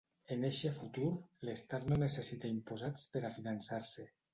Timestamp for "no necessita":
1.93-2.55